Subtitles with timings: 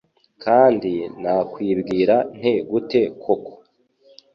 [0.43, 3.53] Kandi nakwibwira nte gute koko